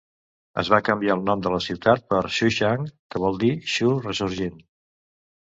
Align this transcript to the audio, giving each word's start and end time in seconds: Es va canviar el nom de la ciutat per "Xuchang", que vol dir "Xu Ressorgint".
Es 0.61 0.69
va 0.73 0.77
canviar 0.85 1.17
el 1.17 1.21
nom 1.27 1.43
de 1.47 1.51
la 1.55 1.59
ciutat 1.65 2.07
per 2.13 2.23
"Xuchang", 2.39 2.89
que 3.13 3.23
vol 3.27 3.39
dir 3.45 3.53
"Xu 3.77 3.93
Ressorgint". 4.09 4.59